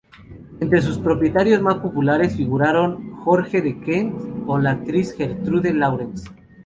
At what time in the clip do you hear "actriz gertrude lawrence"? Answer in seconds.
4.71-6.27